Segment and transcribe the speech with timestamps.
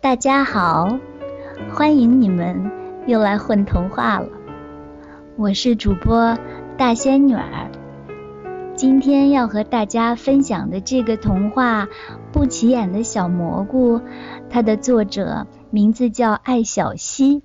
[0.00, 0.98] 大家好，
[1.72, 2.70] 欢迎你们
[3.06, 4.28] 又来混童话了。
[5.36, 6.38] 我是主播
[6.76, 7.70] 大仙女儿，
[8.76, 11.86] 今天要和大家分享的这个童话
[12.30, 13.98] 《不起眼的小蘑菇》，
[14.50, 17.42] 它的作者名字叫艾小溪。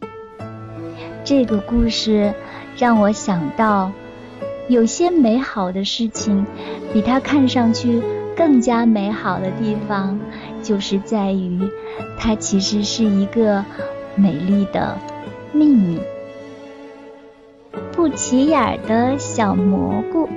[1.23, 2.33] 这个故事
[2.77, 3.91] 让我想到，
[4.69, 6.45] 有些美好的事情，
[6.93, 8.01] 比它看上去
[8.37, 10.19] 更加美好的地方，
[10.61, 11.59] 就是在于
[12.19, 13.65] 它其实是一个
[14.15, 14.95] 美丽的
[15.51, 15.99] 秘密。
[17.91, 20.29] 不起眼儿的小蘑菇。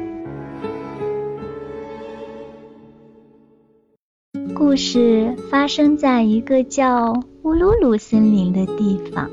[4.55, 9.31] 故事发生在一个叫乌鲁鲁森林的地方，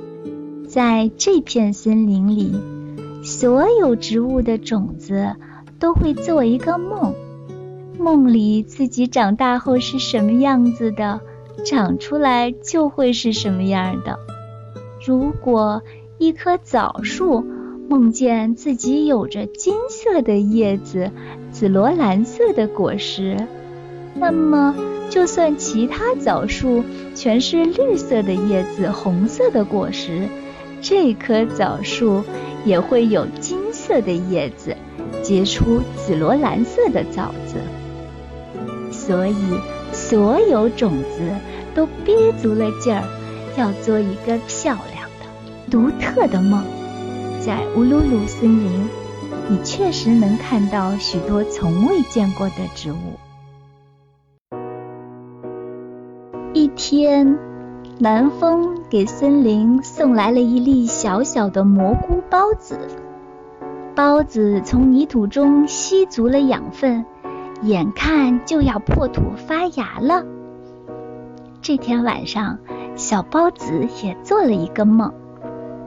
[0.67, 2.53] 在这片森林里，
[3.39, 5.33] 所有植物的种子
[5.79, 7.15] 都会做一个梦，
[7.97, 11.21] 梦里自己长大后是什么样子的，
[11.65, 14.19] 长出来就会是什么样的。
[15.07, 15.81] 如果
[16.17, 17.45] 一棵枣树，
[17.87, 21.09] 梦见自己有着金色的叶子、
[21.49, 23.37] 紫罗兰色的果实，
[24.15, 24.75] 那么
[25.09, 26.83] 就算其他枣树
[27.15, 30.27] 全是绿色的叶子、红色的果实，
[30.81, 32.21] 这棵枣树
[32.65, 34.75] 也会有金色的叶子，
[35.23, 37.55] 结出紫罗兰色的枣子。
[38.91, 39.35] 所以，
[39.91, 41.31] 所有种子
[41.73, 43.03] 都憋足了劲儿，
[43.57, 46.63] 要做一个漂亮的、独特的梦。
[47.41, 48.87] 在乌鲁鲁森林，
[49.49, 53.17] 你确实能看到许多从未见过的植物。
[56.53, 57.37] 一天，
[58.01, 62.79] 南风给森林送来了一粒小小的蘑菇孢子。
[63.93, 67.05] 孢子从泥土中吸足了养分，
[67.61, 70.23] 眼看就要破土发芽了。
[71.61, 72.59] 这天晚上，
[72.95, 75.13] 小孢子也做了一个梦。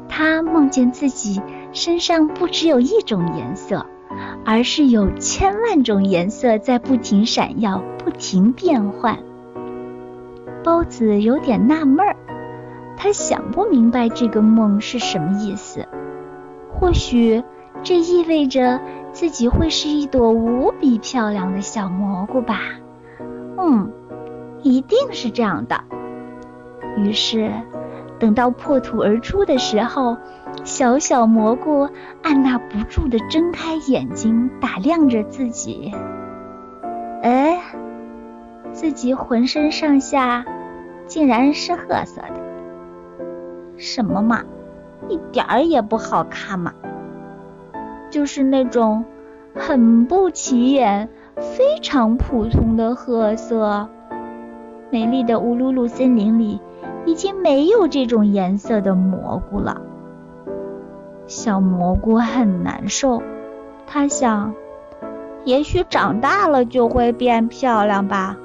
[0.06, 1.41] 他梦见自己
[1.72, 3.86] 身上不只有一种颜色，
[4.44, 9.19] 而是有千万种颜色在不停闪耀、不停变换。
[10.64, 12.16] 包子有点纳闷儿，
[12.96, 15.86] 他想不明白这个梦是什么意思。
[16.72, 17.42] 或许
[17.82, 18.80] 这意味着
[19.12, 22.58] 自己会是一朵无比漂亮的小蘑菇吧？
[23.58, 23.90] 嗯，
[24.62, 25.80] 一定是这样的。
[26.96, 27.50] 于是。
[28.18, 30.16] 等到破土而出的时候，
[30.62, 31.88] 小小蘑菇
[32.22, 35.92] 按捺不住地睁开眼睛，打量着自己。
[38.82, 40.44] 自己浑身上下
[41.06, 42.41] 竟然是褐色的，
[43.76, 44.43] 什么嘛，
[45.09, 46.75] 一点儿也不好看嘛，
[48.10, 49.04] 就是那种
[49.54, 53.88] 很不起眼、非常普通的褐色。
[54.91, 56.60] 美丽的乌鲁鲁森林里。
[57.04, 59.81] 已经没有这种颜色的蘑菇了。
[61.26, 63.22] 小蘑菇很难受，
[63.88, 64.54] 它想，
[65.44, 68.37] 也许长大了就会变漂亮吧。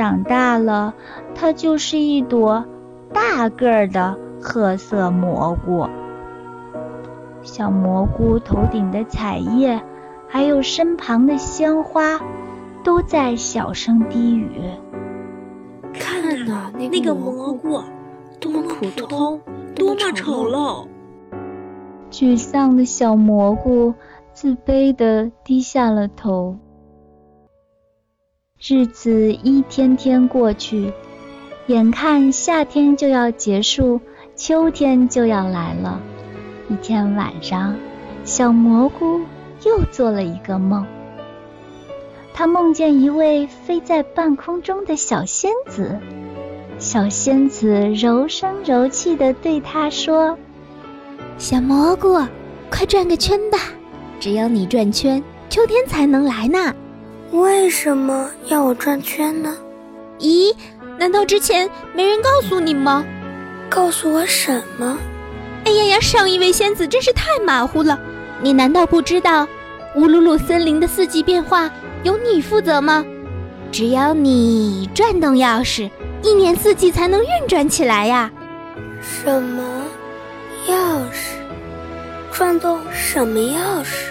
[0.00, 0.94] 不，长大了，
[1.34, 2.64] 它就是一朵
[3.12, 5.86] 大个儿的褐色蘑菇。
[7.42, 9.82] 小蘑菇头顶的彩叶，
[10.26, 12.18] 还有身旁的鲜花，
[12.82, 14.50] 都在小声低语。
[15.92, 17.82] 看呐，那个蘑菇，
[18.40, 19.38] 多么普通，
[19.74, 20.86] 多么丑陋！
[22.10, 23.92] 沮丧的小蘑菇
[24.32, 26.56] 自卑地低下了头。
[28.62, 30.92] 日子一天天过去，
[31.68, 33.98] 眼看夏天就要结束，
[34.36, 35.98] 秋天就要来了。
[36.68, 37.74] 一天晚上，
[38.22, 39.22] 小蘑菇
[39.64, 40.86] 又做了一个梦。
[42.34, 45.98] 他梦见一位飞在半空中的小仙子，
[46.78, 50.36] 小仙子柔声柔气地对他说
[51.38, 52.22] ：“小蘑菇，
[52.70, 53.56] 快转个圈吧！
[54.20, 56.74] 只有你转圈，秋天才能来呢。
[57.32, 59.56] 为什么要我转圈呢？
[60.18, 60.52] 咦，
[60.98, 63.04] 难道之前没人告诉你吗？
[63.68, 64.98] 告诉我什么？
[65.64, 67.98] 哎呀呀，上一位仙子真是太马虎了！
[68.40, 69.46] 你难道不知道
[69.94, 71.70] 乌鲁鲁森林的四季变化？”
[72.02, 73.04] 由你负责吗？
[73.70, 75.90] 只要你转动钥匙，
[76.22, 78.30] 一年四季才能运转起来呀。
[79.00, 79.62] 什么
[80.66, 80.74] 钥
[81.12, 81.36] 匙？
[82.32, 84.10] 转动什么钥匙？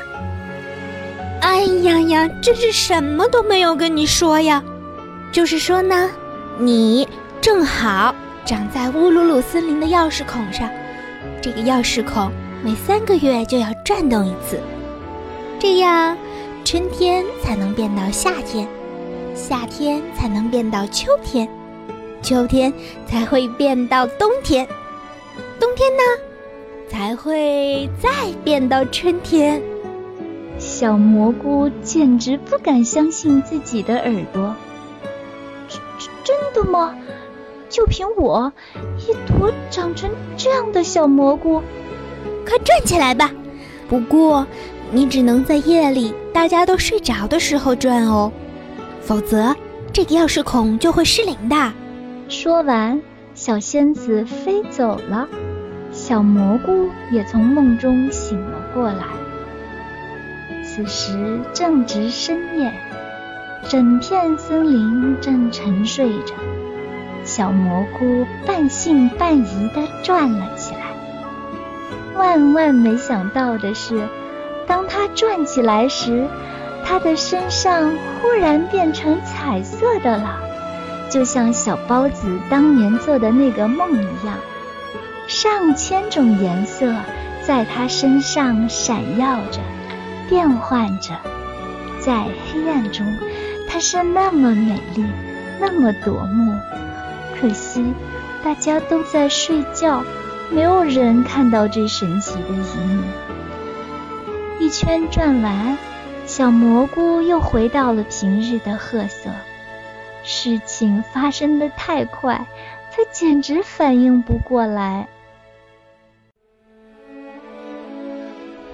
[1.50, 4.64] 哎呀呀，真是什么都没有跟你说呀。
[5.32, 6.08] 就是说呢，
[6.60, 7.08] 你
[7.42, 8.14] 正好
[8.46, 10.70] 长在乌鲁鲁森林的钥匙孔上，
[11.42, 12.32] 这个钥匙孔
[12.64, 14.60] 每三个月就要转动一次，
[15.58, 16.16] 这样。
[16.64, 18.68] 春天才能变到夏天，
[19.34, 21.50] 夏天才能变到秋天，
[22.22, 22.72] 秋天
[23.08, 24.68] 才会变到冬天，
[25.60, 26.04] 冬天呢，
[26.88, 28.10] 才会再
[28.44, 29.60] 变到春天。
[30.80, 34.56] 小蘑菇简直不敢相信自己的耳朵，
[35.68, 36.96] 真真的吗？
[37.68, 38.54] 就凭我
[38.98, 41.62] 一坨长成这样的小蘑菇，
[42.48, 43.30] 快转起来吧！
[43.90, 44.48] 不过
[44.90, 48.32] 你只能在夜里大家都睡着的时候转哦，
[49.02, 49.54] 否则
[49.92, 51.74] 这个钥匙孔就会失灵的。
[52.30, 53.02] 说完，
[53.36, 55.28] 小仙子飞走了，
[55.92, 59.19] 小蘑菇也从梦中醒了过来。
[60.80, 62.72] 此时正值深夜，
[63.68, 66.34] 整片森林正沉睡着。
[67.26, 70.80] 小蘑菇半信半疑地转了起来。
[72.16, 74.08] 万万没想到的是，
[74.68, 76.26] 当它转起来时，
[76.86, 77.92] 它的身上
[78.22, 80.40] 忽然变成彩色的了，
[81.10, 84.38] 就像小包子当年做的那个梦一样。
[85.28, 86.96] 上千种颜色
[87.44, 89.60] 在它身上闪耀着，
[90.30, 91.16] 变换着，
[92.00, 93.18] 在黑暗中，
[93.68, 95.04] 它是那么美丽，
[95.60, 96.56] 那么夺目。
[97.36, 97.84] 可惜，
[98.44, 100.04] 大家都在睡觉，
[100.52, 103.04] 没有人看到这神奇的一幕。
[104.60, 105.78] 一圈转完，
[106.28, 109.32] 小蘑菇又回到了平日的褐色。
[110.24, 112.46] 事情发生的太快，
[112.92, 115.08] 它简直反应不过来。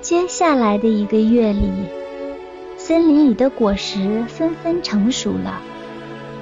[0.05, 1.71] 接下来的一个月里，
[2.77, 5.59] 森林里的果实纷纷成熟了。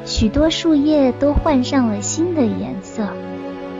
[0.03, 3.07] 许多树叶都换上了新的颜色。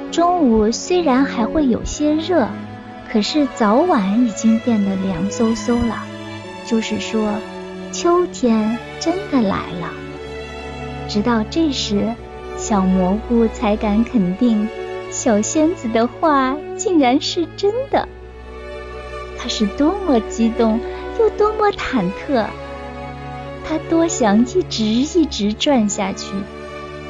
[0.10, 2.48] 中午虽然还会有些热，
[3.12, 6.02] 可是早晚已经变得凉飕飕了。
[6.66, 7.34] 就是说，
[7.92, 9.90] 秋天真的来了。
[11.10, 12.16] 直到这时，
[12.56, 14.66] 小蘑菇才敢肯定，
[15.12, 18.08] 小仙子的话竟然是真的。
[19.44, 20.80] 他是多么激动，
[21.20, 22.46] 又多么忐忑。
[23.66, 26.32] 他多想一直一直转下去，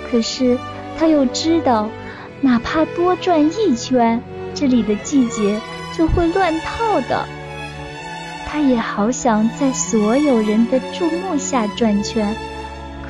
[0.09, 0.57] 可是
[0.97, 1.89] 他又知道，
[2.41, 4.19] 哪怕多转一圈，
[4.55, 5.61] 这里的季节
[5.95, 7.23] 就会乱套的。
[8.47, 12.35] 他也好想在所有人的注目下转圈，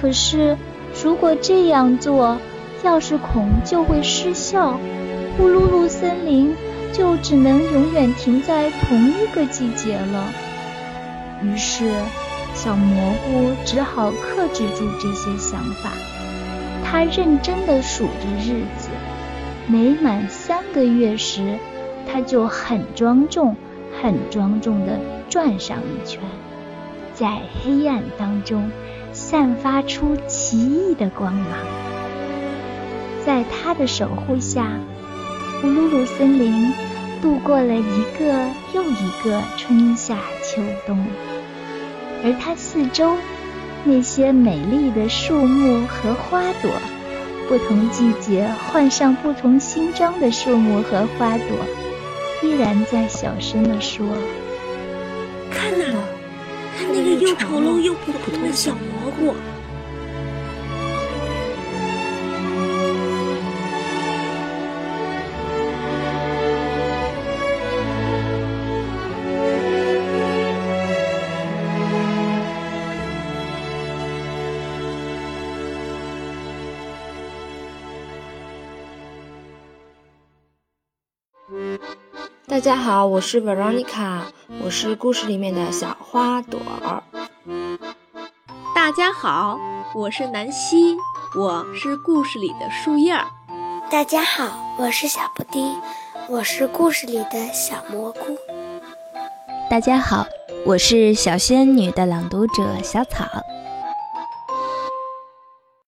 [0.01, 0.57] 可是
[1.01, 2.37] 如果这样做，
[2.83, 4.77] 钥匙孔就会失效，
[5.39, 6.53] 乌鲁鲁森林
[6.93, 10.33] 就只能永远停在同一个季节了。
[11.43, 11.91] 于是。
[12.55, 15.89] 小蘑菇只好克制住这些想法，
[16.85, 18.89] 他认真地数着日子。
[19.65, 21.57] 每满三个月时，
[22.07, 23.55] 他就很庄重、
[23.99, 24.99] 很庄重地
[25.31, 26.21] 转上一圈，
[27.15, 28.69] 在黑暗当中
[29.13, 31.57] 散发出奇异的光芒。
[33.25, 34.73] 在他的守护下，
[35.63, 36.73] 乌鲁鲁森林
[37.21, 41.05] 度过了一个又一个春夏秋冬。
[42.21, 43.15] 而它四周
[43.85, 46.69] 那些美丽的树木和花朵，
[47.47, 51.57] 不同季节换上不同新装的树木和花朵，
[52.41, 54.05] 依然在小声地说
[55.49, 55.85] ：“看呐，
[56.77, 59.33] 看那个又丑陋又普通的小蘑菇。”
[82.53, 84.19] 大家好，我是 Veronica，
[84.63, 86.61] 我是故事里面的小花朵。
[88.75, 89.59] 大家好，
[89.95, 90.95] 我是南希，
[91.35, 93.11] 我是故事里的树叶。
[93.89, 95.75] 大家好，我是小布丁，
[96.29, 98.37] 我是故事里的小蘑菇。
[99.67, 100.27] 大家好，
[100.63, 103.25] 我是小仙女的朗读者小草。